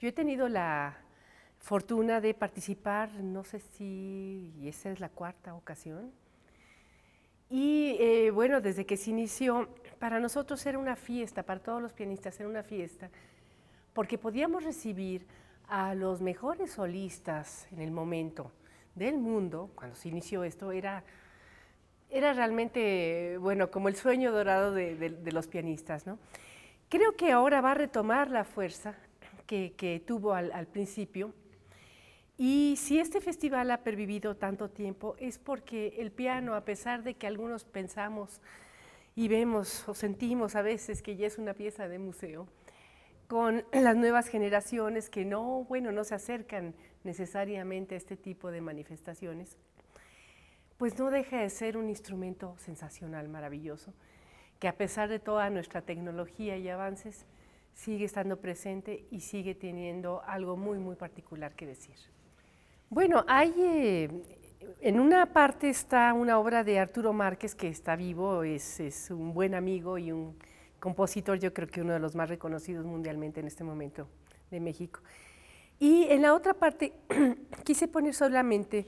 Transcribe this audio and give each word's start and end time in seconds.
Yo 0.00 0.08
he 0.08 0.12
tenido 0.12 0.48
la 0.48 0.96
fortuna 1.58 2.22
de 2.22 2.32
participar, 2.32 3.12
no 3.12 3.44
sé 3.44 3.60
si 3.60 4.50
esa 4.64 4.90
es 4.90 4.98
la 4.98 5.10
cuarta 5.10 5.54
ocasión. 5.54 6.10
Y 7.50 7.96
eh, 8.00 8.30
bueno, 8.30 8.62
desde 8.62 8.86
que 8.86 8.96
se 8.96 9.10
inició, 9.10 9.68
para 9.98 10.18
nosotros 10.18 10.64
era 10.64 10.78
una 10.78 10.96
fiesta, 10.96 11.42
para 11.42 11.60
todos 11.60 11.82
los 11.82 11.92
pianistas 11.92 12.40
era 12.40 12.48
una 12.48 12.62
fiesta, 12.62 13.10
porque 13.92 14.16
podíamos 14.16 14.64
recibir 14.64 15.26
a 15.68 15.94
los 15.94 16.22
mejores 16.22 16.70
solistas 16.70 17.68
en 17.70 17.80
el 17.80 17.90
momento 17.90 18.52
del 18.94 19.18
mundo, 19.18 19.70
cuando 19.74 19.96
se 19.96 20.08
inició 20.08 20.44
esto, 20.44 20.72
era, 20.72 21.04
era 22.08 22.32
realmente, 22.32 23.36
bueno, 23.38 23.70
como 23.70 23.88
el 23.88 23.96
sueño 23.96 24.32
dorado 24.32 24.72
de, 24.72 25.30
los 25.30 25.46
pianistas, 25.46 26.06
¿no? 26.06 26.18
Creo 26.88 27.16
que 27.16 27.32
ahora 27.32 27.60
va 27.60 27.72
a 27.72 27.74
retomar 27.74 28.30
la 28.30 28.44
fuerza 28.44 28.96
que, 29.50 30.02
tuvo 30.06 30.34
al, 30.34 30.66
principio. 30.68 31.34
Y 32.38 32.76
si 32.78 33.00
este 33.00 33.20
festival 33.20 33.70
ha 33.72 33.82
pervivido 33.82 34.36
tanto 34.36 34.70
tiempo 34.70 35.16
es 35.18 35.38
porque 35.38 35.96
el 35.98 36.12
piano, 36.12 36.54
a 36.54 36.64
pesar 36.64 37.02
de 37.02 37.14
que 37.14 37.26
algunos 37.26 37.64
pensamos 37.64 38.40
y 39.16 39.28
vemos 39.28 39.86
o 39.88 39.94
sentimos 39.94 40.54
a 40.54 40.62
veces 40.62 41.02
que 41.02 41.16
ya 41.16 41.26
es 41.26 41.36
una 41.36 41.54
pieza 41.54 41.88
de 41.88 41.98
museo, 41.98 42.46
con 43.26 43.64
las 43.72 43.96
nuevas 43.96 44.28
generaciones 44.28 45.10
que 45.10 45.24
no, 45.24 45.64
bueno, 45.64 45.90
no 45.90 46.04
se 46.04 46.14
acercan 46.14 46.74
necesariamente 47.02 47.96
a 47.96 47.98
este 47.98 48.16
tipo 48.16 48.52
de 48.52 48.60
manifestaciones, 48.60 49.58
pues 50.78 50.96
no 50.98 51.10
deja 51.10 51.40
de 51.40 51.50
ser 51.50 51.76
un 51.76 51.88
instrumento 51.88 52.54
sensacional, 52.58 53.28
maravilloso, 53.28 53.92
que 54.60 54.68
a 54.68 54.76
pesar 54.76 55.08
de 55.08 55.18
toda 55.18 55.50
nuestra 55.50 55.82
tecnología 55.82 56.56
y 56.56 56.68
avances, 56.68 57.26
sigue 57.74 58.04
estando 58.04 58.38
presente 58.38 59.06
y 59.10 59.20
sigue 59.20 59.54
teniendo 59.54 60.22
algo 60.26 60.56
muy, 60.56 60.78
muy 60.78 60.96
particular 60.96 61.54
que 61.54 61.66
decir. 61.66 61.94
Bueno, 62.88 63.24
hay, 63.28 63.54
eh, 63.56 64.10
en 64.80 65.00
una 65.00 65.26
parte 65.32 65.70
está 65.70 66.12
una 66.12 66.38
obra 66.38 66.64
de 66.64 66.78
Arturo 66.78 67.12
Márquez 67.12 67.54
que 67.54 67.68
está 67.68 67.96
vivo, 67.96 68.42
es, 68.42 68.80
es 68.80 69.10
un 69.10 69.32
buen 69.32 69.54
amigo 69.54 69.96
y 69.98 70.12
un 70.12 70.36
compositor, 70.78 71.38
yo 71.38 71.52
creo 71.54 71.68
que 71.68 71.80
uno 71.80 71.92
de 71.92 72.00
los 72.00 72.14
más 72.14 72.28
reconocidos 72.28 72.84
mundialmente 72.84 73.40
en 73.40 73.46
este 73.46 73.64
momento 73.64 74.08
de 74.50 74.60
México. 74.60 75.00
Y 75.78 76.04
en 76.10 76.22
la 76.22 76.34
otra 76.34 76.54
parte 76.54 76.92
quise 77.64 77.88
poner 77.88 78.14
solamente 78.14 78.86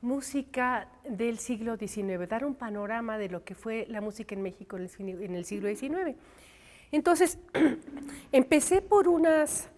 música 0.00 0.88
del 1.08 1.38
siglo 1.38 1.76
XIX, 1.76 2.28
dar 2.28 2.44
un 2.44 2.54
panorama 2.54 3.18
de 3.18 3.28
lo 3.28 3.44
que 3.44 3.54
fue 3.54 3.86
la 3.88 4.00
música 4.00 4.34
en 4.34 4.42
México 4.42 4.76
en 4.76 5.34
el 5.34 5.44
siglo 5.44 5.68
XIX. 5.68 6.16
Entonces, 6.92 7.38
empecé 8.32 8.82
por 8.82 9.08
unas 9.08 9.68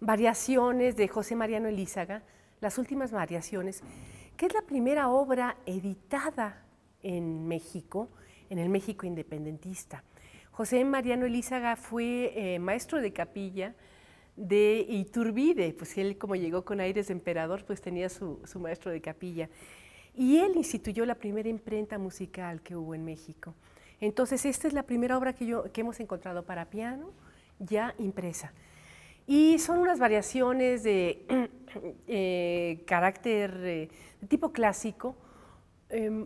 variaciones 0.00 0.96
de 0.96 1.08
José 1.08 1.36
Mariano 1.36 1.68
Elízaga, 1.68 2.22
las 2.60 2.78
últimas 2.78 3.12
variaciones, 3.12 3.82
que 4.36 4.46
es 4.46 4.54
la 4.54 4.62
primera 4.62 5.08
obra 5.08 5.56
editada 5.66 6.64
en 7.02 7.46
México, 7.46 8.08
en 8.50 8.58
el 8.58 8.68
México 8.68 9.06
independentista. 9.06 10.04
José 10.50 10.84
Mariano 10.84 11.26
Elízaga 11.26 11.76
fue 11.76 12.32
eh, 12.34 12.58
maestro 12.58 13.00
de 13.00 13.12
capilla 13.12 13.74
de 14.38 14.86
Iturbide, 14.88 15.72
pues 15.72 15.98
él 15.98 16.16
como 16.16 16.36
llegó 16.36 16.64
con 16.64 16.80
aires 16.80 17.08
de 17.08 17.12
emperador, 17.12 17.64
pues 17.64 17.80
tenía 17.80 18.08
su, 18.08 18.40
maestro 18.60 18.92
de 18.92 19.00
capilla. 19.00 19.48
Y 20.14 20.38
él 20.38 20.52
instituyó 20.54 21.04
la 21.04 21.16
primera 21.16 21.48
imprenta 21.48 21.98
musical 21.98 22.62
que 22.62 22.76
hubo 22.76 22.94
en 22.94 23.04
México. 23.04 23.54
Entonces, 24.00 24.44
esta 24.44 24.68
es 24.68 24.74
la 24.74 24.84
primera 24.84 25.18
obra 25.18 25.32
que, 25.32 25.46
yo, 25.46 25.70
que 25.72 25.80
hemos 25.80 26.00
encontrado 26.00 26.44
para 26.44 26.66
piano 26.66 27.10
ya 27.58 27.94
impresa. 27.98 28.52
Y 29.26 29.58
son 29.58 29.78
unas 29.78 29.98
variaciones 29.98 30.82
de 30.82 31.26
eh, 32.06 32.82
carácter 32.86 33.60
eh, 33.62 33.88
tipo 34.28 34.52
clásico, 34.52 35.16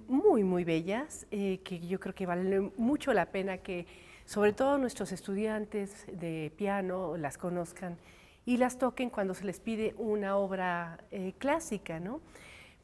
muy, 0.09 0.43
muy 0.43 0.65
bellas, 0.65 1.25
que 1.31 1.87
yo 1.89 2.01
creo 2.01 2.17
que 2.17 2.27
vale 2.27 2.73
mucho 2.77 3.13
la 3.13 3.27
pena 3.27 3.59
que 3.59 3.87
sobre 4.25 4.53
todo 4.53 4.79
nuestros 4.79 5.13
estudiantes 5.13 6.07
de 6.13 6.53
piano 6.57 7.17
las 7.17 7.39
conozcan 7.39 7.99
y 8.45 8.57
las 8.57 8.79
toquen 8.79 9.11
cuando 9.11 9.35
se 9.35 9.45
les 9.45 9.61
pide 9.61 9.95
una 9.99 10.37
obra 10.37 10.99
eh, 11.11 11.35
clásica, 11.39 12.01
¿no? 12.01 12.21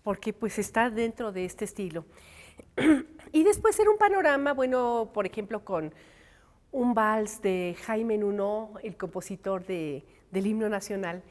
Porque 0.03 0.33
pues 0.33 0.59
está 0.59 0.91
dentro 0.91 1.33
de 1.33 1.45
este 1.45 1.65
estilo. 1.65 2.05
y 3.33 3.45
después 3.45 3.79
era 3.79 3.91
un 3.91 3.99
panorama, 3.99 4.55
bueno, 4.55 5.11
por 5.13 5.27
ejemplo, 5.27 5.63
con 5.65 5.93
un 6.73 6.95
vals 6.95 7.43
de 7.43 7.77
Jaime 7.85 8.17
Nuno, 8.19 8.73
el 8.83 8.97
compositor 8.97 9.65
del 9.67 10.03
himno 10.33 10.69
nacional, 10.69 11.23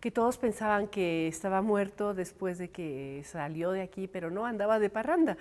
que 0.00 0.10
todos 0.10 0.36
pensaban 0.38 0.88
que 0.88 1.26
estaba 1.26 1.60
muerto 1.62 2.14
después 2.14 2.58
de 2.58 2.70
que 2.70 3.22
salió 3.24 3.72
de 3.72 3.82
aquí, 3.82 4.06
pero 4.06 4.30
no, 4.30 4.46
andaba 4.46 4.78
de 4.78 4.88
parranda. 4.90 5.36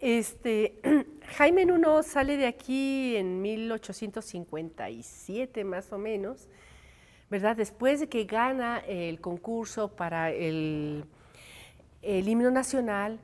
Este, 0.00 0.80
Jaime 1.36 1.66
Nuno 1.66 2.02
sale 2.02 2.36
de 2.36 2.46
aquí 2.46 3.16
en 3.16 3.42
1857 3.42 5.64
más 5.64 5.92
o 5.92 5.98
menos, 5.98 6.48
¿verdad? 7.30 7.56
Después 7.56 8.00
de 8.00 8.08
que 8.08 8.24
gana 8.24 8.78
el 8.86 9.20
concurso 9.20 9.88
para 9.88 10.30
el 10.30 11.04
himno 12.02 12.50
nacional, 12.50 13.18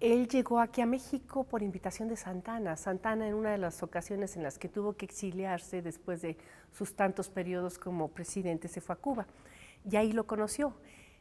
él 0.00 0.28
llegó 0.28 0.60
aquí 0.60 0.80
a 0.80 0.86
México 0.86 1.44
por 1.44 1.62
invitación 1.62 2.08
de 2.08 2.16
Santana. 2.16 2.76
Santana 2.76 3.28
en 3.28 3.34
una 3.34 3.52
de 3.52 3.58
las 3.58 3.82
ocasiones 3.82 4.36
en 4.36 4.42
las 4.42 4.58
que 4.58 4.68
tuvo 4.68 4.94
que 4.94 5.06
exiliarse 5.06 5.82
después 5.82 6.20
de 6.22 6.36
sus 6.72 6.94
tantos 6.94 7.28
periodos 7.28 7.78
como 7.78 8.08
presidente 8.08 8.68
se 8.68 8.80
fue 8.80 8.94
a 8.94 8.98
Cuba 8.98 9.26
y 9.88 9.96
ahí 9.96 10.12
lo 10.12 10.26
conoció. 10.26 10.74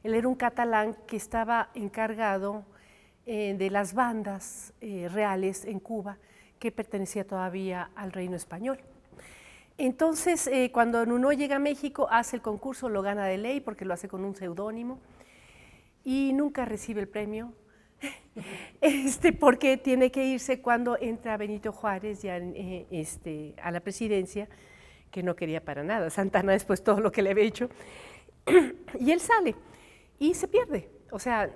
Él 0.03 0.15
era 0.15 0.27
un 0.27 0.35
catalán 0.35 0.97
que 1.07 1.15
estaba 1.15 1.69
encargado 1.75 2.65
eh, 3.25 3.55
de 3.57 3.69
las 3.69 3.93
bandas 3.93 4.73
eh, 4.81 5.07
reales 5.09 5.65
en 5.65 5.79
Cuba 5.79 6.17
que 6.59 6.71
pertenecía 6.71 7.25
todavía 7.25 7.89
al 7.95 8.11
reino 8.11 8.35
español. 8.35 8.79
Entonces, 9.77 10.47
eh, 10.47 10.71
cuando 10.71 11.05
Nuno 11.05 11.31
llega 11.31 11.55
a 11.55 11.59
México, 11.59 12.07
hace 12.11 12.35
el 12.35 12.41
concurso, 12.41 12.89
lo 12.89 13.01
gana 13.01 13.25
de 13.25 13.37
ley 13.37 13.59
porque 13.59 13.85
lo 13.85 13.93
hace 13.93 14.07
con 14.07 14.23
un 14.23 14.35
seudónimo 14.35 14.99
y 16.03 16.31
nunca 16.33 16.65
recibe 16.65 17.01
el 17.01 17.07
premio, 17.07 17.53
este, 18.81 19.33
porque 19.33 19.77
tiene 19.77 20.11
que 20.11 20.25
irse 20.25 20.61
cuando 20.61 20.97
entra 20.99 21.37
Benito 21.37 21.71
Juárez 21.71 22.21
ya 22.21 22.37
este, 22.37 23.55
a 23.61 23.71
la 23.71 23.79
presidencia, 23.79 24.47
que 25.11 25.23
no 25.23 25.35
quería 25.35 25.63
para 25.63 25.83
nada. 25.83 26.09
Santana 26.09 26.53
después 26.53 26.83
todo 26.83 26.99
lo 26.99 27.11
que 27.11 27.21
le 27.21 27.31
había 27.31 27.43
hecho 27.43 27.69
y 28.99 29.11
él 29.11 29.19
sale 29.19 29.55
y 30.19 30.33
se 30.33 30.47
pierde. 30.47 30.89
O 31.11 31.19
sea, 31.19 31.49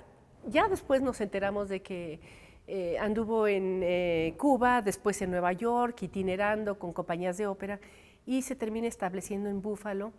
ya 0.45 0.67
después 0.67 1.01
nos 1.01 1.19
enteramos 1.21 1.69
de 1.69 1.81
que 1.81 2.19
eh, 2.67 2.97
anduvo 2.99 3.47
en 3.47 3.81
eh, 3.83 4.35
Cuba, 4.37 4.81
después 4.81 5.21
en 5.21 5.31
Nueva 5.31 5.53
York, 5.53 6.01
itinerando 6.03 6.77
con 6.77 6.93
compañías 6.93 7.37
de 7.37 7.47
ópera 7.47 7.79
y 8.25 8.41
se 8.41 8.55
termina 8.55 8.87
estableciendo 8.87 9.49
en 9.49 9.61
Búfalo, 9.61 10.11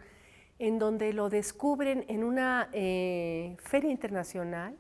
en 0.59 0.79
donde 0.79 1.13
lo 1.13 1.29
descubren 1.29 2.05
en 2.09 2.25
una 2.25 2.69
eh, 2.73 3.57
feria 3.59 3.91
internacional. 3.91 4.75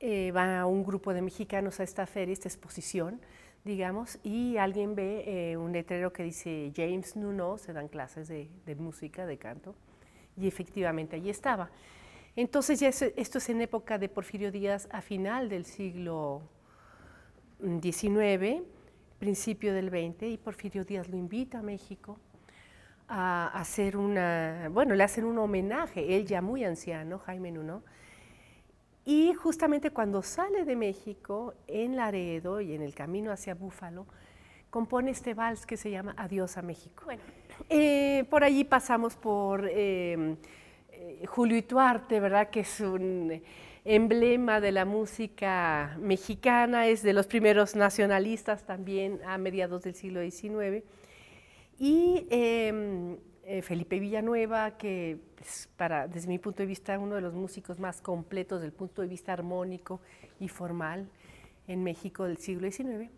Va 0.00 0.66
un 0.66 0.84
grupo 0.84 1.12
de 1.12 1.22
mexicanos 1.22 1.80
a 1.80 1.82
esta 1.82 2.06
feria, 2.06 2.32
esta 2.32 2.48
exposición, 2.48 3.20
digamos, 3.64 4.18
y 4.22 4.56
alguien 4.56 4.94
ve 4.94 5.56
un 5.58 5.72
letrero 5.72 6.12
que 6.12 6.22
dice 6.22 6.72
James 6.74 7.16
Nuno, 7.16 7.58
se 7.58 7.72
dan 7.72 7.88
clases 7.88 8.28
de 8.28 8.74
música, 8.76 9.26
de 9.26 9.38
canto 9.38 9.74
y 10.36 10.46
efectivamente 10.46 11.16
allí 11.16 11.30
estaba. 11.30 11.70
Entonces 12.36 12.78
ya 12.78 12.88
esto 12.88 13.38
es 13.38 13.48
en 13.48 13.60
época 13.60 13.98
de 13.98 14.08
Porfirio 14.08 14.52
Díaz 14.52 14.88
a 14.92 15.02
final 15.02 15.48
del 15.48 15.64
siglo 15.64 16.42
XIX, 17.60 18.62
principio 19.18 19.74
del 19.74 19.88
XX, 19.88 20.22
y 20.28 20.36
Porfirio 20.38 20.84
Díaz 20.84 21.08
lo 21.08 21.16
invita 21.16 21.58
a 21.58 21.62
México 21.62 22.20
a 23.08 23.48
hacer 23.48 23.96
una, 23.96 24.68
bueno, 24.70 24.94
le 24.94 25.02
hacen 25.02 25.24
un 25.24 25.38
homenaje, 25.38 26.16
él 26.16 26.26
ya 26.26 26.40
muy 26.40 26.62
anciano, 26.62 27.18
Jaime 27.18 27.50
Nuno, 27.50 27.82
y 29.08 29.32
justamente 29.32 29.90
cuando 29.90 30.22
sale 30.22 30.66
de 30.66 30.76
México, 30.76 31.54
en 31.66 31.96
Laredo 31.96 32.60
y 32.60 32.74
en 32.74 32.82
el 32.82 32.94
camino 32.94 33.32
hacia 33.32 33.54
Búfalo, 33.54 34.06
compone 34.68 35.12
este 35.12 35.32
vals 35.32 35.64
que 35.64 35.78
se 35.78 35.90
llama 35.90 36.14
Adiós 36.18 36.58
a 36.58 36.62
México. 36.62 37.04
Bueno, 37.06 37.22
eh, 37.70 38.26
por 38.28 38.44
allí 38.44 38.64
pasamos 38.64 39.16
por 39.16 39.66
em, 39.66 40.36
eh, 40.90 41.24
Julio 41.26 41.56
Ituarte, 41.56 42.20
¿verdad? 42.20 42.50
Que 42.50 42.60
es 42.60 42.80
un 42.80 43.42
emblema 43.86 44.60
de 44.60 44.72
la 44.72 44.84
música 44.84 45.96
mexicana, 45.98 46.86
es 46.86 47.02
de 47.02 47.14
los 47.14 47.26
primeros 47.26 47.76
nacionalistas 47.76 48.66
también 48.66 49.20
a 49.26 49.38
mediados 49.38 49.84
del 49.84 49.94
siglo 49.94 50.20
XIX. 50.20 50.84
Y 51.78 52.26
em, 52.28 53.16
eh, 53.50 53.62
Felipe 53.62 53.98
Villanueva, 53.98 54.76
que 54.76 55.16
es 55.40 55.70
para, 55.78 56.06
desde 56.06 56.28
mi 56.28 56.38
punto 56.38 56.62
de 56.62 56.66
vista, 56.66 56.98
uno 56.98 57.14
de 57.14 57.22
los 57.22 57.32
músicos 57.32 57.78
más 57.78 58.02
completos 58.02 58.60
desde 58.60 58.66
el 58.66 58.74
punto 58.74 59.00
de 59.00 59.08
vista 59.08 59.32
armónico 59.32 60.02
y 60.38 60.48
formal 60.48 61.08
en 61.66 61.82
México 61.82 62.24
del 62.24 62.36
siglo 62.36 62.70
XIX. 62.70 63.10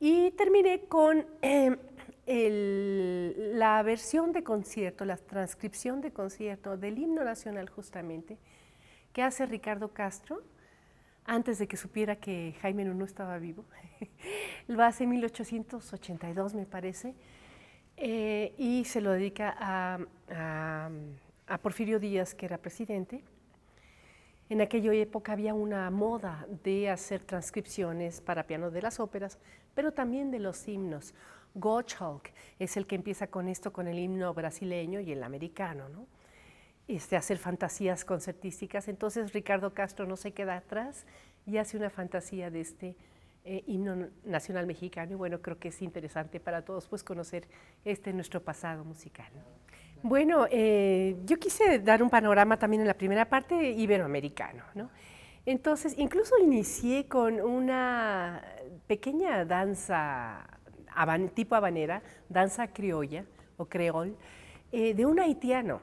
Y 0.00 0.32
terminé 0.32 0.80
con 0.80 1.24
em, 1.40 1.78
la 2.26 3.82
versión 3.82 4.32
de 4.32 4.44
concierto, 4.44 5.06
la 5.06 5.16
transcripción 5.16 6.02
de 6.02 6.12
concierto 6.12 6.76
del 6.76 6.98
himno 6.98 7.24
nacional 7.24 7.70
justamente, 7.70 8.36
que 9.14 9.22
hace 9.22 9.46
Ricardo 9.46 9.94
Castro, 9.94 10.42
antes 11.24 11.58
de 11.58 11.66
que 11.66 11.78
supiera 11.78 12.16
que 12.16 12.54
Jaime 12.60 12.84
no 12.84 13.02
estaba 13.02 13.38
vivo. 13.38 13.64
Lo 14.68 14.84
hace 14.84 15.04
en 15.04 15.10
1882, 15.10 16.52
me 16.52 16.66
parece, 16.66 17.14
eh, 18.00 18.54
y 18.56 18.84
se 18.84 19.00
lo 19.00 19.10
dedica 19.10 19.56
a, 19.58 20.88
Porfirio 21.60 21.98
Díaz, 21.98 22.34
que 22.34 22.46
era 22.46 22.58
presidente. 22.58 23.24
En 24.48 24.60
aquella 24.60 24.92
época 24.92 25.32
había 25.32 25.52
una 25.52 25.90
moda 25.90 26.46
de 26.62 26.90
hacer 26.90 27.22
transcripciones 27.22 28.20
para 28.20 28.46
piano 28.46 28.70
de 28.70 28.82
las 28.82 29.00
óperas, 29.00 29.38
pero 29.74 29.92
también 29.92 30.30
de 30.30 30.38
los 30.38 30.68
himnos. 30.68 31.12
Gottschalk 31.54 32.30
es 32.58 32.76
el 32.76 32.86
que 32.86 32.94
empieza 32.94 33.26
con 33.26 33.48
esto, 33.48 33.72
con 33.72 33.88
el 33.88 33.98
himno 33.98 34.32
brasileño 34.32 35.00
y 35.00 35.10
el 35.10 35.22
americano, 35.22 35.88
¿no? 35.88 36.06
Este, 36.86 37.16
hacer 37.16 37.38
fantasías 37.38 38.04
concertísticas. 38.04 38.88
Entonces 38.88 39.32
Ricardo 39.32 39.74
Castro 39.74 40.06
no 40.06 40.16
se 40.16 40.32
queda 40.32 40.56
atrás 40.56 41.04
y 41.46 41.56
hace 41.56 41.76
una 41.76 41.90
fantasía 41.90 42.50
de 42.50 42.60
este 42.60 42.96
eh, 43.50 43.64
himno 43.66 44.08
nacional 44.26 44.66
mexicano. 44.66 45.12
Y 45.12 45.14
bueno, 45.14 45.40
creo 45.40 45.58
que 45.58 45.68
es 45.68 45.80
interesante 45.80 46.38
para 46.38 46.66
todos 46.66 46.86
pues 46.86 47.02
conocer 47.02 47.48
este 47.82 48.12
nuestro 48.12 48.42
pasado 48.42 48.84
musical. 48.84 49.32
Bueno, 50.02 50.46
eh, 50.50 51.16
yo 51.24 51.38
quise 51.38 51.78
dar 51.78 52.02
un 52.02 52.10
panorama 52.10 52.58
también 52.58 52.82
en 52.82 52.88
la 52.88 52.94
primera 52.94 53.24
parte 53.24 53.70
iberoamericano, 53.70 54.64
¿no? 54.74 54.90
Entonces, 55.46 55.94
incluso 55.96 56.36
inicié 56.38 57.06
con 57.06 57.40
una 57.40 58.44
pequeña 58.86 59.46
danza 59.46 60.46
tipo 61.34 61.54
habanera, 61.54 62.02
danza 62.28 62.66
criolla 62.68 63.24
o 63.56 63.64
creol, 63.64 64.14
eh, 64.72 64.92
de 64.92 65.06
un 65.06 65.18
haitiano. 65.20 65.80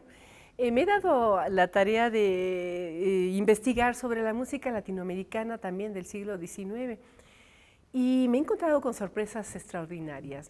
Eh, 0.59 0.71
me 0.71 0.83
he 0.83 0.85
dado 0.85 1.41
la 1.49 1.69
tarea 1.69 2.11
de 2.11 3.31
investigar 3.33 3.95
sobre 3.95 4.21
la 4.21 4.33
música 4.33 4.69
latinoamericana 4.69 5.57
también 5.57 5.93
del 5.93 6.05
siglo 6.05 6.37
XIX 6.37 6.99
y 7.95 8.27
me 8.27 8.37
he 8.37 8.41
encontrado 8.41 8.81
con 8.81 8.93
sorpresas 8.93 9.55
extraordinarias. 9.55 10.49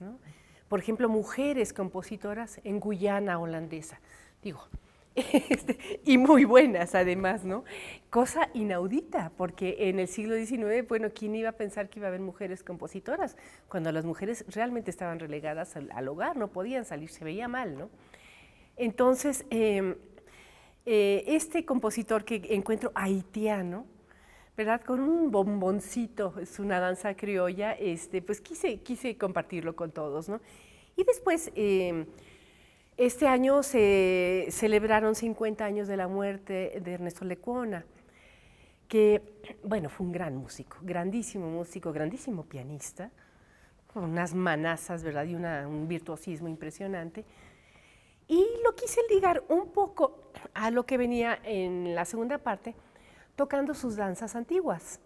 Por 0.67 0.79
ejemplo, 0.79 1.07
mujeres 1.07 1.73
compositoras 1.73 2.59
en 2.63 2.79
Guyana 2.79 3.37
holandesa. 3.37 3.99
Digo, 4.41 4.67
este, 5.15 6.01
y 6.05 6.17
muy 6.17 6.43
buenas 6.43 6.95
además, 6.95 7.45
¿no? 7.45 7.63
Cosa 8.09 8.49
inaudita, 8.55 9.31
porque 9.37 9.75
en 9.89 9.99
el 9.99 10.07
siglo 10.07 10.35
XIX, 10.35 10.87
bueno, 10.87 11.09
¿quién 11.13 11.35
iba 11.35 11.49
a 11.49 11.51
pensar 11.51 11.87
que 11.87 11.99
iba 11.99 12.07
a 12.07 12.09
haber 12.09 12.21
mujeres 12.21 12.63
compositoras? 12.63 13.37
Cuando 13.69 13.91
las 13.91 14.05
mujeres 14.05 14.43
realmente 14.47 14.89
estaban 14.89 15.19
relegadas 15.19 15.75
al, 15.75 16.07
hogar, 16.07 16.37
no 16.37 16.47
podían 16.47 16.83
salir, 16.83 17.11
se 17.11 17.23
veía 17.23 17.47
mal, 17.47 17.77
¿no? 17.77 17.91
Entonces, 18.75 19.45
em, 19.51 19.93
eh, 20.87 21.23
este 21.27 21.63
compositor 21.63 22.25
que 22.25 22.41
encuentro 22.55 22.91
haitiano, 22.95 23.85
¿verdad? 24.57 24.81
Con 24.81 24.99
un 25.01 25.31
bomboncito, 25.31 26.33
es 26.41 26.59
una 26.59 26.79
danza 26.79 27.15
criolla, 27.15 27.73
este, 27.73 28.21
pues 28.21 28.41
quise, 28.41 28.77
quise 28.79 29.17
compartirlo 29.17 29.75
con 29.75 29.91
todos, 29.91 30.29
¿no? 30.29 30.41
Y 30.95 31.03
después... 31.03 31.51
Em, 31.55 32.05
este 32.97 33.27
año 33.27 33.61
se 33.61 34.47
celebraron 34.51 35.15
50 35.15 35.65
años 35.65 35.89
de 35.89 35.97
la 35.97 36.07
muerte 36.07 36.79
de 36.81 36.93
Ernesto 36.93 37.25
Lecuona, 37.25 37.85
que, 38.87 39.21
bueno, 39.63 39.89
fue 39.89 40.05
un 40.05 40.13
gran 40.13 40.37
músico, 40.37 40.77
grandísimo 40.81 41.49
músico, 41.49 41.91
grandísimo 41.91 42.45
pianista, 42.45 43.11
con 43.93 44.05
unas 44.05 44.33
manazas, 44.33 45.03
¿verdad? 45.03 45.25
Y 45.25 45.35
un 45.35 45.87
virtuosismo 45.89 46.47
impresionante. 46.47 47.25
Y 48.29 48.45
lo 48.63 48.73
quise 48.75 49.01
ligar 49.09 49.43
un 49.49 49.73
poco 49.73 50.31
a 50.53 50.71
lo 50.71 50.85
que 50.85 50.97
venía 50.97 51.37
en 51.43 51.95
la 51.95 52.05
segunda 52.05 52.37
parte, 52.37 52.75
tocando 53.35 53.73
sus 53.73 53.95
danzas 53.95 54.35
antiguas. 54.35 54.99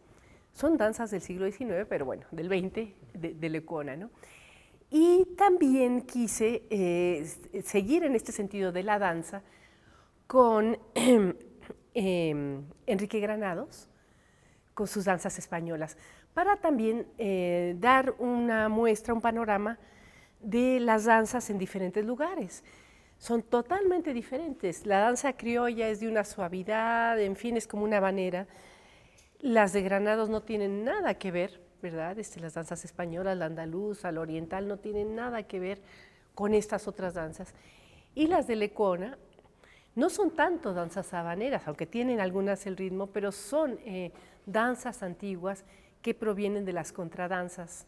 Son 0.51 0.77
danzas 0.77 1.11
del 1.11 1.21
siglo 1.21 1.49
XIX, 1.51 1.85
pero 1.87 2.05
bueno, 2.05 2.25
del 2.31 2.47
XX, 2.47 2.93
de, 3.13 3.33
de 3.33 3.49
Lecuona, 3.49 3.95
¿no? 3.95 4.09
Y 4.91 5.25
también 5.37 6.01
quise 6.01 6.63
eh, 6.69 7.63
seguir 7.63 8.03
en 8.03 8.15
este 8.15 8.31
sentido 8.31 8.71
de 8.71 8.83
la 8.83 8.97
danza 8.97 9.43
con 10.25 10.79
em, 11.93 12.63
Enrique 12.87 13.19
Granados, 13.19 13.87
con 14.73 14.87
sus 14.87 15.05
danzas 15.05 15.37
españolas, 15.37 15.97
para 16.33 16.57
también 16.57 17.05
eh, 17.17 17.75
dar 17.79 18.15
una 18.17 18.67
muestra, 18.69 19.13
un 19.13 19.21
panorama 19.21 19.77
de 20.39 20.79
las 20.79 21.05
danzas 21.05 21.49
en 21.49 21.59
diferentes 21.59 22.03
lugares. 22.03 22.63
Son 23.19 23.43
totalmente 23.43 24.13
diferentes. 24.13 24.87
La 24.87 24.99
danza 24.99 25.33
criolla 25.33 25.87
es 25.89 25.99
de 25.99 26.07
una 26.07 26.23
suavidad, 26.23 27.19
en 27.21 27.35
fin, 27.35 27.55
es 27.55 27.67
como 27.67 27.83
una 27.83 27.97
habanera. 27.97 28.47
Las 29.39 29.73
de 29.73 29.83
Granados 29.83 30.29
no 30.29 30.41
tienen 30.41 30.83
nada 30.83 31.13
que 31.13 31.31
ver 31.31 31.69
¿verdad? 31.81 32.17
Este, 32.19 32.39
las 32.39 32.53
danzas 32.53 32.83
españolas, 32.85 33.37
la 33.37 33.45
andaluza, 33.45 34.11
la 34.11 34.21
oriental, 34.21 34.67
no 34.67 34.77
tienen 34.77 35.15
nada 35.15 35.43
que 35.43 35.59
ver 35.59 35.81
con 36.35 36.53
estas 36.53 36.87
otras 36.87 37.13
danzas. 37.13 37.53
Y 38.15 38.27
las 38.27 38.47
de 38.47 38.55
Lecona 38.55 39.17
no 39.95 40.09
son 40.09 40.31
tanto 40.31 40.73
danzas 40.73 41.13
habaneras, 41.13 41.63
aunque 41.67 41.85
tienen 41.85 42.19
algunas 42.19 42.65
el 42.65 42.77
ritmo, 42.77 43.07
pero 43.07 43.31
son 43.31 43.79
eh, 43.85 44.11
danzas 44.45 45.03
antiguas 45.03 45.63
que 46.01 46.13
provienen 46.13 46.65
de 46.65 46.73
las 46.73 46.91
contradanzas, 46.91 47.85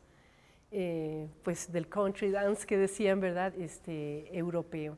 eh, 0.72 1.28
pues 1.44 1.72
del 1.72 1.88
country 1.88 2.32
dance 2.32 2.66
que 2.66 2.78
decían, 2.78 3.20
¿verdad?, 3.20 3.54
este, 3.58 4.36
europeo. 4.38 4.98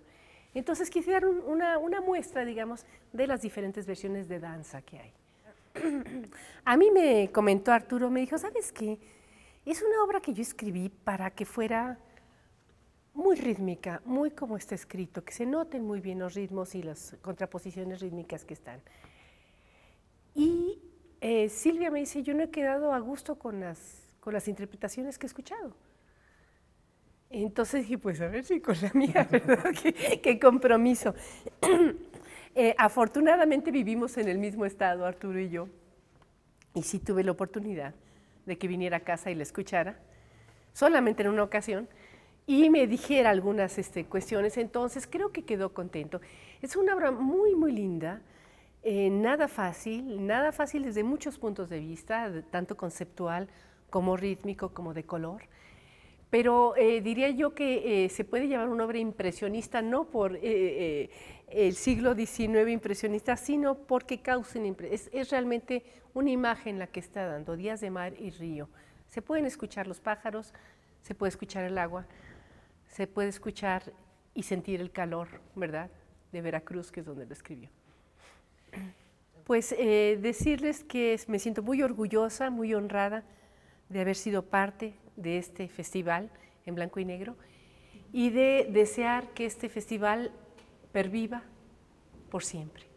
Entonces 0.54 0.90
quise 0.90 1.18
una, 1.26 2.02
muestra, 2.02 2.46
digamos, 2.46 2.86
de 3.12 3.28
las 3.28 3.42
diferentes 3.42 3.86
versiones 3.86 4.28
de 4.28 4.40
danza 4.40 4.82
que 4.82 5.00
hay. 5.00 5.14
A 6.66 6.78
mí 6.78 6.92
me 6.92 7.32
comentó 7.32 7.72
Arturo, 7.72 8.10
me 8.10 8.20
dijo, 8.20 8.38
¿sabes 8.38 8.72
qué? 8.72 9.00
Es 9.66 9.82
una 9.82 10.04
obra 10.04 10.22
que 10.22 10.34
yo 10.34 10.42
escribí 10.42 10.90
para 10.90 11.32
que 11.32 11.46
fuera 11.46 11.98
muy 13.14 13.36
rítmica, 13.36 14.02
muy 14.06 14.32
como 14.32 14.58
está 14.58 14.76
escrito, 14.76 15.24
que 15.24 15.34
se 15.34 15.46
noten 15.46 15.84
muy 15.84 16.02
bien 16.02 16.20
los 16.20 16.34
ritmos 16.34 16.76
y 16.76 16.84
las 16.84 17.16
contraposiciones 17.22 18.02
rítmicas 18.02 18.46
que 18.46 18.54
están. 18.54 18.82
Y 20.36 20.80
eh, 21.22 21.50
Silvia 21.50 21.90
me 21.90 22.00
dice, 22.00 22.22
yo 22.22 22.34
no 22.34 22.44
he 22.44 22.50
quedado 22.50 22.94
a 22.94 23.00
gusto 23.00 23.36
con 23.40 23.60
las 23.60 24.48
interpretaciones 24.48 25.18
que 25.18 25.26
he 25.26 25.30
escuchado. 25.30 25.74
Entonces 27.34 27.82
dije, 27.82 27.98
pues 27.98 28.22
a 28.22 28.28
ver 28.28 28.44
si 28.44 28.62
con 28.62 28.76
la 28.80 28.92
mía, 28.94 29.28
¿verdad? 29.32 29.74
qué 30.22 30.40
compromiso. 30.40 31.14
Eh, 32.56 32.76
afortunadamente 32.78 33.72
vivimos 33.72 34.16
en 34.20 34.28
el 34.28 34.38
mismo 34.38 34.64
estado, 34.64 35.08
Arturo 35.08 35.40
y 35.40 35.50
yo, 35.50 35.70
y 36.76 36.84
sí 36.84 37.00
tuve 37.00 37.24
la 37.24 37.32
oportunidad 37.32 37.96
de 38.46 38.60
que 38.60 38.68
viniera 38.68 38.98
a 38.98 39.00
casa 39.00 39.32
y 39.32 39.34
la 39.34 39.42
escuchara, 39.42 39.98
solamente 40.72 41.24
en 41.24 41.30
una 41.30 41.42
ocasión, 41.42 41.90
y 42.46 42.70
me 42.70 42.86
dijera 42.86 43.32
algunas 43.32 43.80
este, 43.80 44.06
cuestiones, 44.06 44.58
entonces 44.58 45.08
creo 45.08 45.32
que 45.32 45.46
quedó 45.46 45.74
contento. 45.74 46.22
Es 46.62 46.76
una 46.76 46.94
obra 46.94 47.10
muy, 47.10 47.56
muy 47.56 47.72
linda, 47.72 48.22
eh, 48.84 49.10
nada 49.10 49.48
fácil, 49.48 50.28
nada 50.28 50.52
fácil 50.52 50.84
desde 50.84 51.04
muchos 51.04 51.40
puntos 51.40 51.72
de 51.72 51.80
vista, 51.80 52.32
tanto 52.52 52.78
conceptual 52.78 53.50
como 53.90 54.16
rítmico, 54.16 54.76
como 54.76 54.94
de 54.94 55.06
color. 55.06 55.42
Pero 56.34 56.76
eh, 56.78 57.00
diría 57.02 57.30
yo 57.30 57.54
que 57.54 58.10
se 58.10 58.24
puede 58.24 58.48
llamar 58.48 58.70
una 58.70 58.86
obra 58.86 58.98
impresionista 58.98 59.84
no 59.84 60.06
por 60.06 60.36
el 60.42 61.76
siglo 61.76 62.16
XIX 62.16 62.70
impresionista, 62.70 63.38
sino 63.38 63.76
porque 63.76 64.24
causen 64.24 64.76
es, 64.90 65.12
es 65.14 65.30
realmente 65.30 65.84
una 66.16 66.32
imagen 66.32 66.80
la 66.80 66.88
que 66.88 67.02
está 67.02 67.28
dando, 67.28 67.56
días 67.56 67.82
de 67.82 67.92
mar 67.92 68.16
y 68.20 68.32
río. 68.32 68.68
Se 69.10 69.22
pueden 69.22 69.46
escuchar 69.46 69.86
los 69.86 70.00
pájaros, 70.00 70.56
se 71.04 71.14
puede 71.14 71.30
escuchar 71.30 71.66
el 71.66 71.78
agua, 71.78 72.08
se 72.88 73.06
puede 73.06 73.30
escuchar 73.30 73.94
y 74.34 74.42
sentir 74.42 74.82
el 74.82 74.90
calor, 74.90 75.28
¿verdad?, 75.54 75.92
de 76.32 76.42
Veracruz, 76.42 76.92
que 76.92 77.02
es 77.02 77.06
donde 77.06 77.28
lo 77.28 77.34
escribió. 77.34 77.70
Pues 79.44 79.72
eh, 79.78 80.18
decirles 80.20 80.84
que 80.84 81.20
me 81.28 81.38
siento 81.38 81.62
muy 81.62 81.84
orgullosa, 81.84 82.50
muy 82.50 82.74
honrada 82.74 83.24
de 83.90 84.02
haber 84.02 84.16
sido 84.16 84.42
parte 84.42 84.96
de 85.16 85.38
este 85.38 85.68
festival 85.68 86.30
en 86.66 86.76
blanco 86.76 87.00
y 87.00 87.06
negro 87.06 87.36
y 88.12 88.30
de 88.30 88.68
desear 88.70 89.34
que 89.34 89.46
este 89.46 89.70
festival 89.70 90.32
perviva 90.92 91.44
por 92.30 92.44
siempre. 92.44 92.93